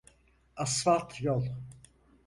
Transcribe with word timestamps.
Asfalt 0.63 1.11
yol. 1.23 1.45